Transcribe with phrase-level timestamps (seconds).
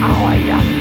[0.00, 0.79] Right,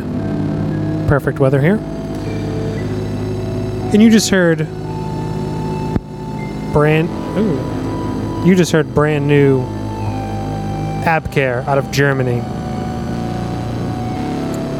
[1.08, 1.76] Perfect weather here.
[3.94, 4.66] And you just heard
[6.74, 7.08] brand.
[7.38, 9.77] Ooh, you just heard brand new
[11.08, 12.40] Abkehr out of Germany.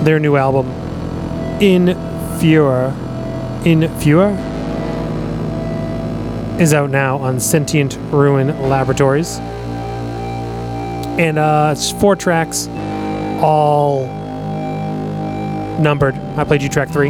[0.05, 0.69] Their new album,
[1.59, 1.97] In
[2.39, 2.93] Fure,
[3.65, 4.37] In Fure,
[6.61, 9.39] is out now on Sentient Ruin Laboratories.
[11.19, 12.69] And uh, it's four tracks,
[13.41, 14.07] all
[15.81, 16.15] numbered.
[16.37, 17.09] I played you track three.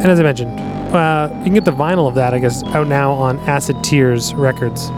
[0.00, 2.86] And as I mentioned, uh, you can get the vinyl of that, I guess, out
[2.86, 4.88] now on Acid Tears Records.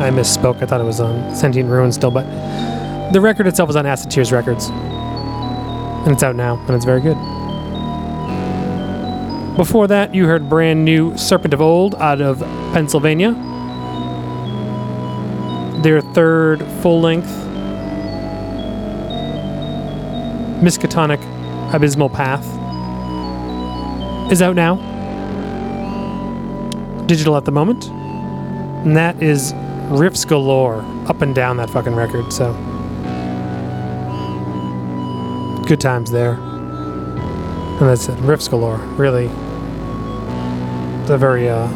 [0.00, 0.62] I misspoke.
[0.62, 2.24] I thought it was on Sentient Ruin still, but
[3.12, 4.68] the record itself is on Acid Tears Records.
[4.68, 7.16] And it's out now, and it's very good.
[9.56, 12.40] Before that, you heard brand new Serpent of Old out of
[12.72, 13.32] Pennsylvania.
[15.82, 17.28] Their third full length
[20.62, 21.20] Miskatonic
[21.74, 22.46] Abysmal Path
[24.32, 24.76] is out now.
[27.04, 27.84] Digital at the moment.
[27.84, 29.52] And that is
[29.92, 32.54] riffs galore up and down that fucking record, so.
[35.68, 36.32] Good times there.
[36.32, 38.78] And that's it, riffs galore.
[38.96, 39.26] Really.
[41.02, 41.68] It's a very uh,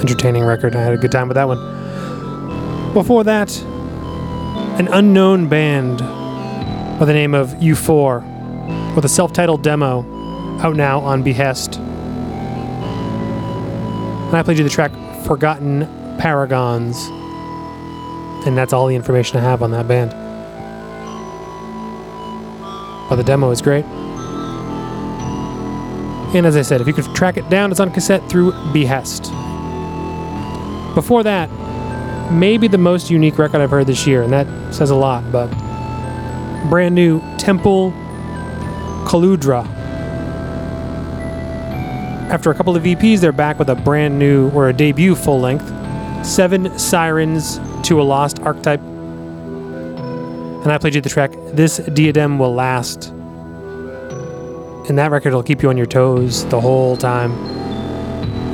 [0.00, 0.74] entertaining record.
[0.74, 2.92] I had a good time with that one.
[2.94, 3.56] Before that,
[4.78, 6.00] an unknown band
[6.98, 10.17] by the name of U4 with a self titled demo
[10.60, 11.76] out now on Behest.
[14.28, 14.92] And I played you the track
[15.24, 15.86] Forgotten
[16.18, 16.96] Paragons.
[18.46, 20.10] And that's all the information I have on that band.
[23.08, 23.84] But the demo is great.
[26.34, 29.24] And as I said, if you could track it down, it's on cassette through Behest.
[30.94, 31.48] Before that,
[32.30, 35.48] maybe the most unique record I've heard this year, and that says a lot, but
[36.68, 37.92] brand new Temple
[39.06, 39.77] Koludra
[42.30, 45.40] after a couple of EPs, they're back with a brand new or a debut full
[45.40, 45.66] length
[46.26, 48.80] Seven Sirens to a Lost Archetype.
[50.62, 53.08] And I played you the track This Diadem Will Last.
[54.88, 57.32] And that record will keep you on your toes the whole time.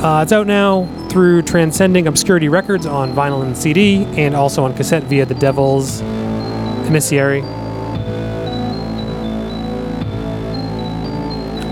[0.05, 4.75] Uh, it's out now through Transcending Obscurity Records on vinyl and CD, and also on
[4.77, 6.03] cassette via The Devil's
[6.87, 7.41] Emissary.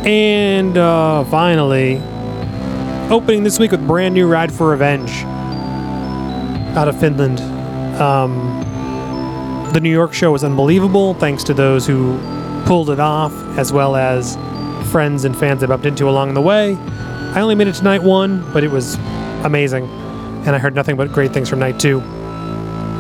[0.05, 1.99] And uh, finally,
[3.09, 5.11] opening this week with brand new Ride for Revenge
[6.77, 7.41] out of Finland.
[8.01, 12.19] Um, the New York show was unbelievable, thanks to those who
[12.67, 14.37] pulled it off, as well as
[14.91, 16.75] friends and fans I bumped into along the way.
[17.35, 18.97] I only made it to night one, but it was
[19.45, 19.85] amazing,
[20.47, 22.01] and I heard nothing but great things from night two.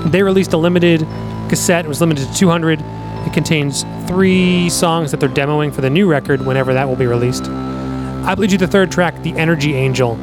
[0.06, 1.00] They released a limited
[1.48, 5.90] cassette, it was limited to 200 it contains three songs that they're demoing for the
[5.90, 7.44] new record whenever that will be released.
[7.44, 10.14] I played you the third track, The Energy Angel.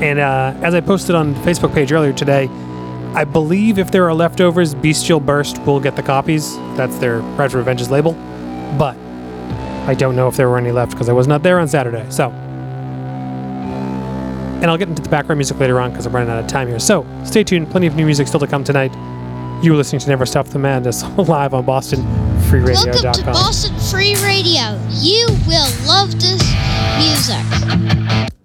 [0.00, 2.48] And uh, as I posted on Facebook page earlier today,
[3.14, 6.56] I believe if there are leftovers, Bestial Burst will get the copies.
[6.76, 8.12] That's their Ride for Revenge's label.
[8.78, 8.96] But
[9.86, 12.06] I don't know if there were any left because I was not there on Saturday.
[12.10, 12.30] So.
[14.60, 16.68] And I'll get into the background music later on because I'm running out of time
[16.68, 16.78] here.
[16.78, 17.70] So stay tuned.
[17.70, 18.92] Plenty of new music still to come tonight.
[19.64, 21.64] You are listening to Never Stop the Madness live on
[22.50, 23.02] BostonFreeRadio.com.
[23.02, 24.76] Welcome to Boston Free Radio.
[24.90, 26.42] You will love this
[26.98, 28.39] music.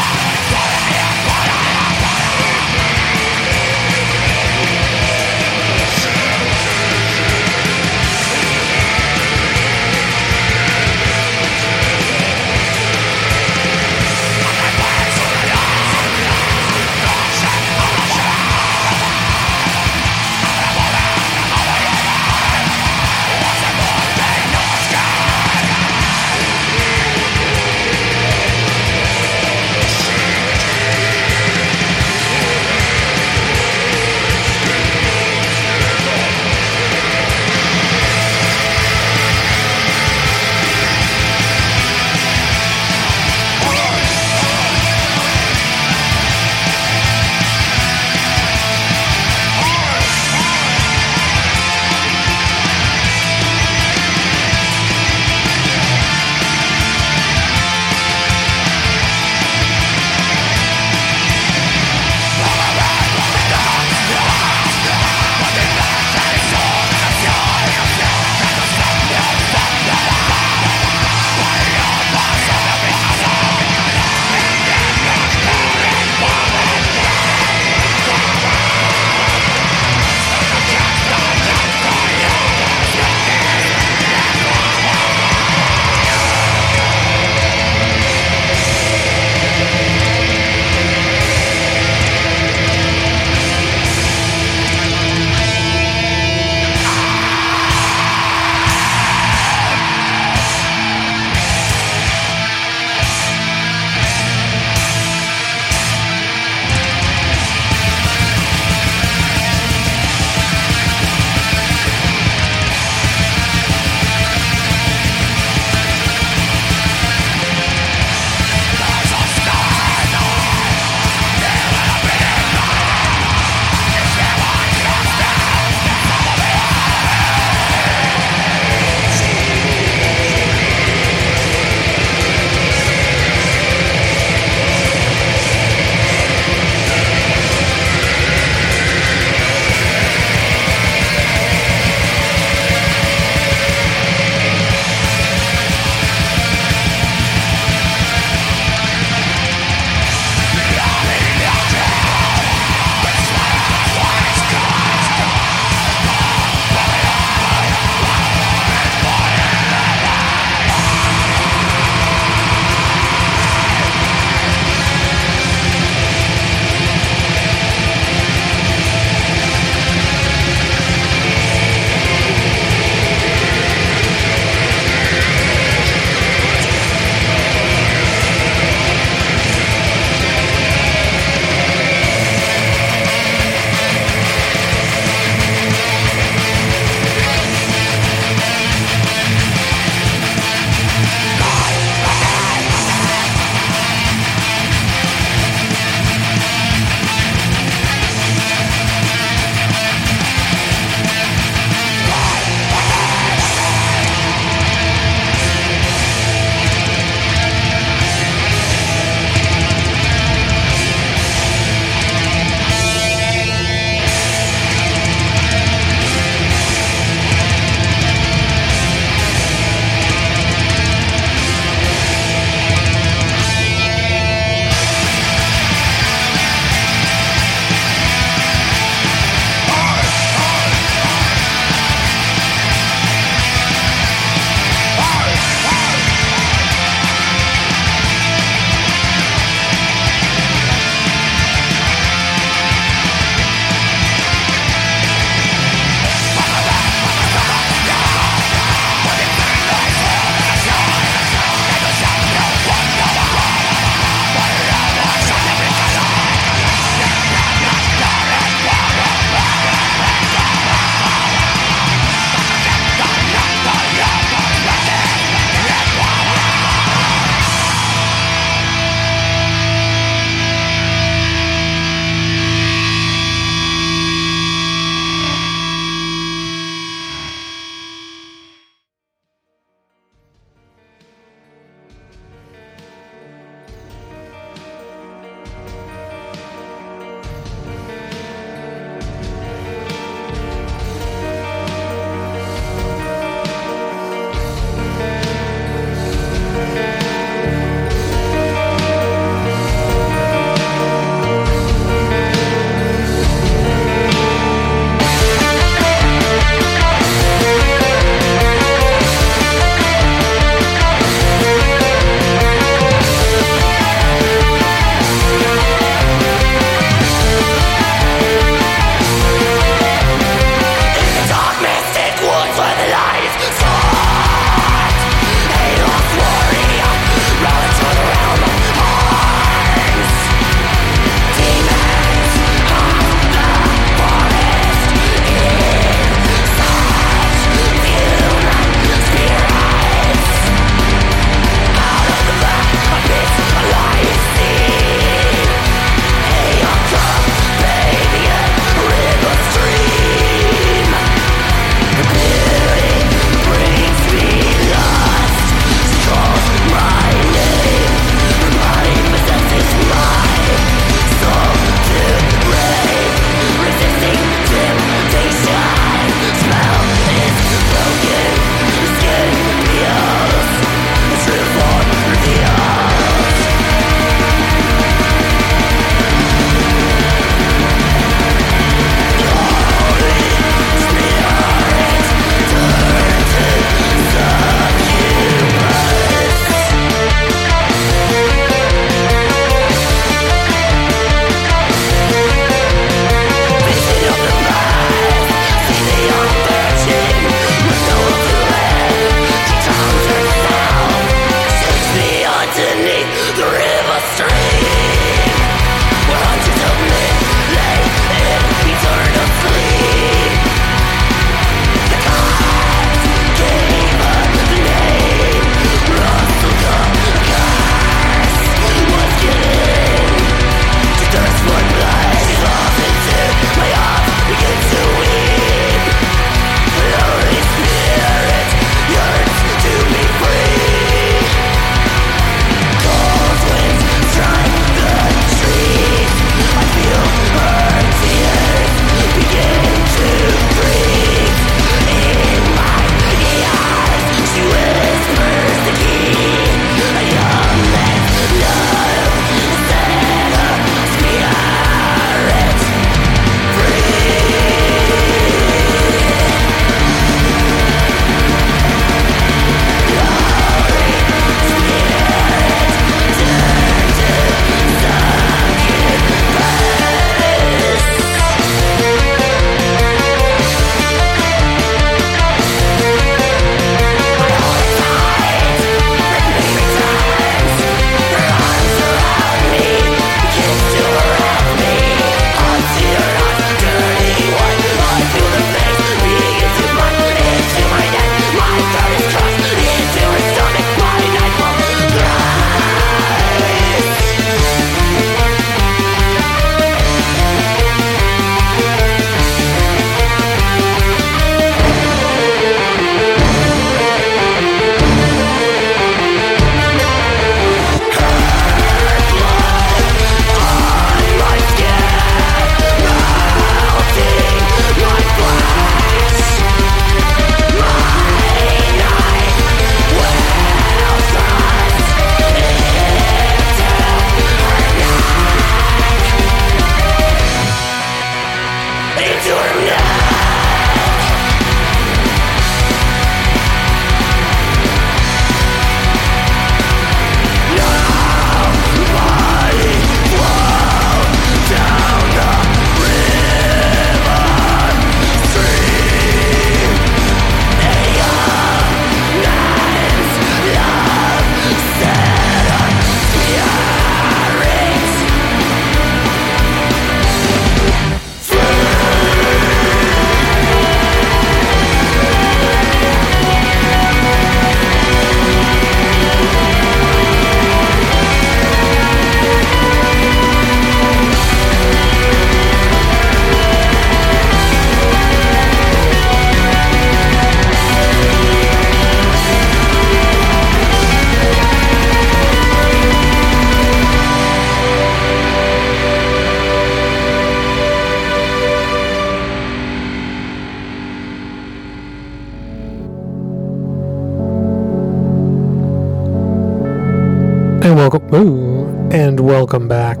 [598.16, 600.00] Ooh, and welcome back.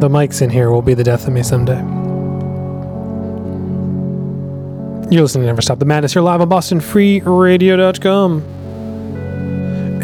[0.00, 1.78] The mics in here will be the death of me someday.
[5.10, 6.14] You're listening to Never Stop the Madness.
[6.14, 8.42] You're live on BostonFreeRadio.com.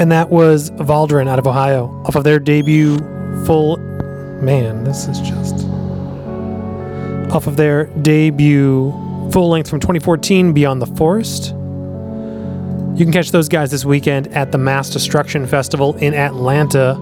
[0.01, 2.99] And that was Valdrin out of Ohio, off of their debut
[3.45, 3.77] full.
[4.43, 5.67] Man, this is just.
[7.33, 8.91] Off of their debut
[9.31, 11.55] full length from 2014, Beyond the Forest.
[12.95, 16.95] You can catch those guys this weekend at the Mass Destruction Festival in Atlanta.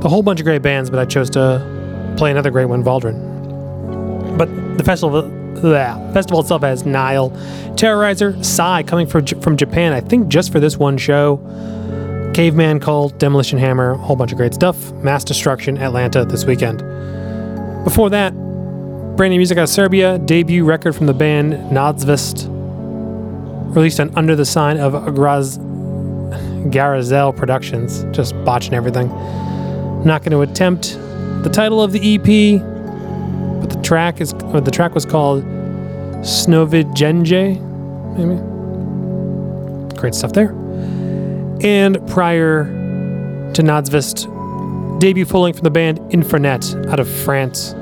[0.00, 4.38] The whole bunch of great bands, but I chose to play another great one, Valdrin.
[4.38, 4.48] But
[4.78, 7.30] the festival, the festival itself has Nile,
[7.74, 9.92] Terrorizer, Sigh coming from from Japan.
[9.92, 11.38] I think just for this one show.
[12.32, 14.92] Caveman Cult, Demolition Hammer, a whole bunch of great stuff.
[14.92, 16.84] Mass Destruction, Atlanta this weekend.
[17.82, 18.32] Before that,
[19.16, 22.52] brand new music out of Serbia, debut record from the band Nadzvest,
[23.76, 28.04] released on Under the Sign of Graz Garazel Productions.
[28.16, 29.08] Just botching everything.
[30.04, 30.98] Not going to attempt
[31.42, 32.60] the title of the EP,
[33.60, 35.44] but the track is the track was called
[36.24, 37.60] Snovigenje,
[38.16, 39.96] maybe.
[40.00, 40.50] Great stuff there.
[41.62, 42.64] And prior
[43.52, 47.74] to Nadzvest, debut full from the band Infernet out of France.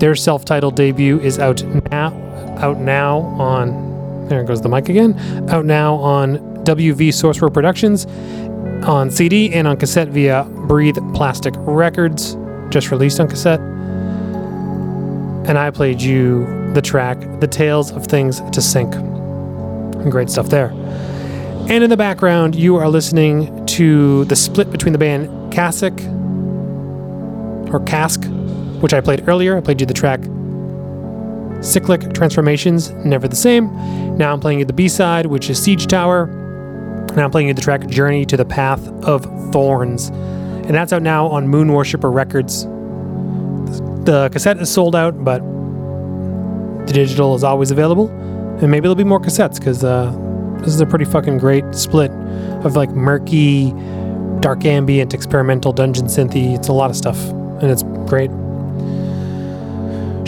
[0.00, 2.12] Their self-titled debut is out now
[2.58, 3.87] out now on
[4.28, 5.18] there goes the mic again.
[5.50, 8.06] Out now on WV Sorcerer Productions
[8.84, 12.36] on CD and on cassette via Breathe Plastic Records,
[12.70, 13.60] just released on cassette.
[15.48, 18.92] And I played you the track The Tales of Things to Sink.
[20.10, 20.70] Great stuff there.
[21.70, 26.00] And in the background, you are listening to the split between the band Kasich
[27.72, 28.24] or Cask,
[28.80, 29.56] which I played earlier.
[29.56, 30.20] I played you the track
[31.60, 34.16] Cyclic Transformations, Never the Same.
[34.16, 36.26] Now I'm playing you the B side, which is Siege Tower.
[37.16, 40.08] Now I'm playing you the track Journey to the Path of Thorns.
[40.08, 42.64] And that's out now on Moon Worshipper Records.
[44.04, 45.38] The cassette is sold out, but
[46.86, 48.08] the digital is always available.
[48.08, 50.10] And maybe there'll be more cassettes because uh,
[50.60, 52.10] this is a pretty fucking great split
[52.64, 53.72] of like murky,
[54.40, 56.56] dark ambient, experimental dungeon synthy.
[56.56, 57.18] It's a lot of stuff,
[57.60, 58.30] and it's great.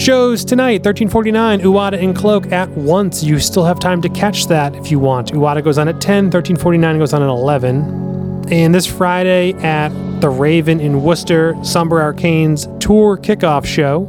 [0.00, 3.22] Shows tonight, 1349, Uada and Cloak at once.
[3.22, 5.32] You still have time to catch that if you want.
[5.32, 8.46] Uada goes on at 10, 1349 goes on at 11.
[8.50, 9.90] And this Friday at
[10.22, 14.00] the Raven in Worcester, Somber Arcane's tour kickoff show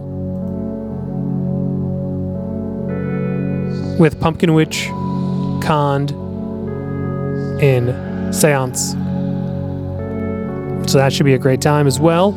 [4.00, 4.86] with Pumpkin Witch,
[5.62, 6.12] Cond,
[7.62, 8.92] and Seance.
[10.90, 12.32] So that should be a great time as well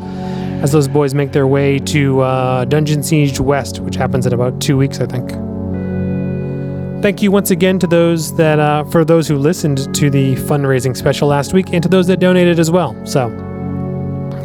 [0.65, 4.59] as those boys make their way to uh, Dungeon Siege West, which happens in about
[4.59, 5.29] two weeks, I think.
[7.03, 10.97] Thank you once again to those that, uh, for those who listened to the fundraising
[10.97, 12.95] special last week, and to those that donated as well.
[13.05, 13.29] So,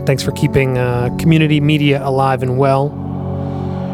[0.04, 2.90] thanks for keeping uh, community media alive and well.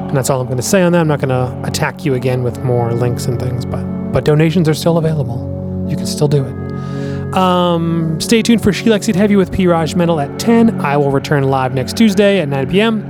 [0.09, 1.01] And that's all I'm going to say on that.
[1.03, 4.69] I'm not going to attack you again with more links and things, but but donations
[4.69, 5.87] are still available.
[5.89, 6.66] You can still do it.
[7.35, 9.67] Um, stay tuned for She Likes It Heavy with P.
[9.67, 10.81] Raj Metal at 10.
[10.81, 13.05] I will return live next Tuesday at 9 p.m.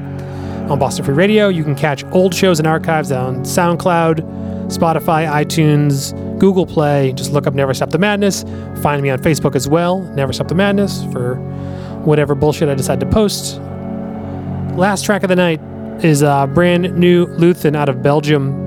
[0.70, 1.48] on Boston Free Radio.
[1.48, 7.12] You can catch old shows and archives on SoundCloud, Spotify, iTunes, Google Play.
[7.12, 8.42] Just look up Never Stop the Madness.
[8.82, 11.36] Find me on Facebook as well, Never Stop the Madness, for
[12.04, 13.60] whatever bullshit I decide to post.
[14.76, 15.60] Last track of the night
[16.04, 18.64] is uh, brand new Luthen out of Belgium.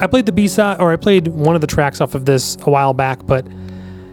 [0.00, 2.56] I played the B side, or I played one of the tracks off of this
[2.62, 3.46] a while back, but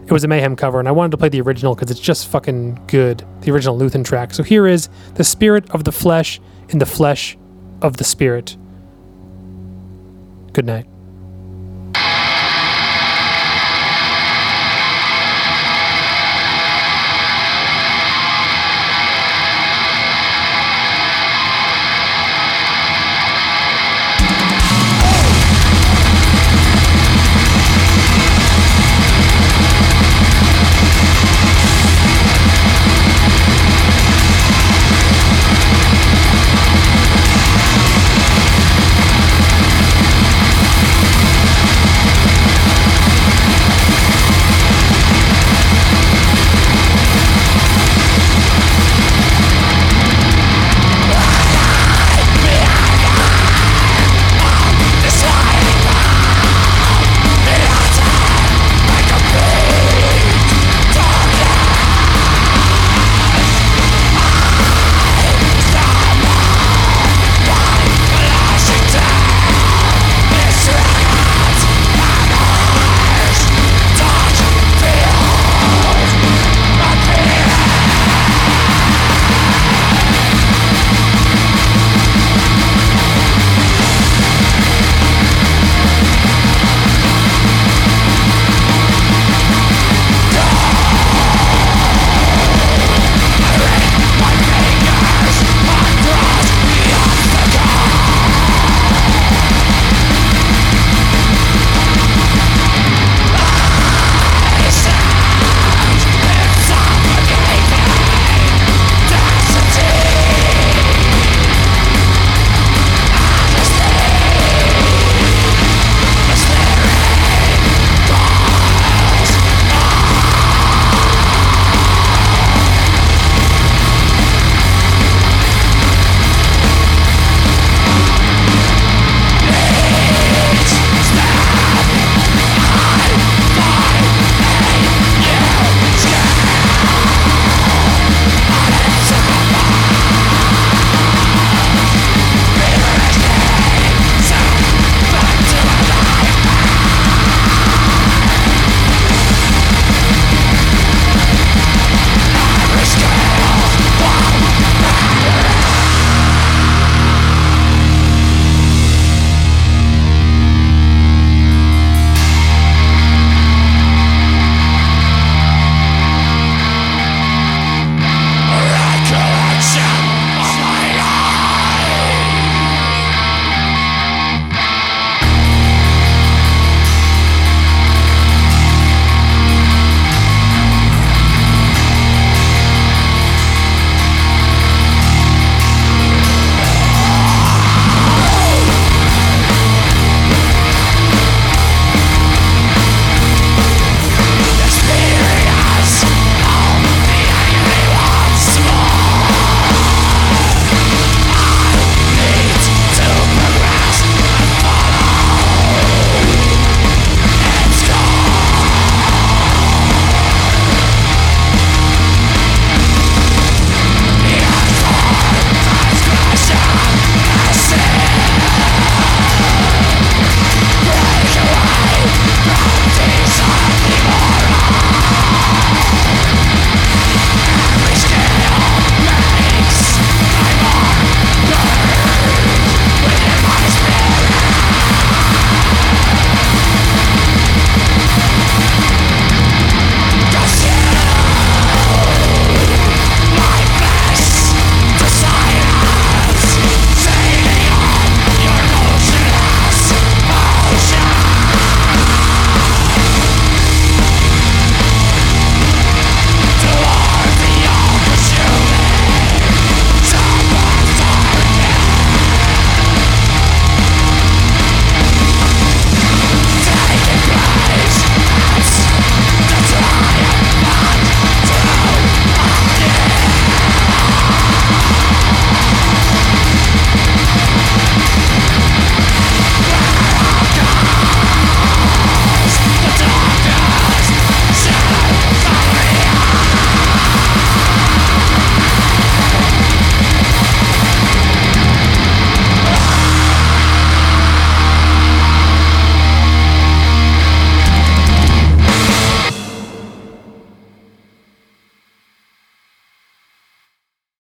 [0.05, 2.27] it was a Mayhem cover, and I wanted to play the original because it's just
[2.27, 3.25] fucking good.
[3.41, 4.33] The original Luthen track.
[4.33, 6.39] So here is The Spirit of the Flesh
[6.69, 7.37] in the Flesh
[7.81, 8.55] of the Spirit.
[10.53, 10.87] Good night.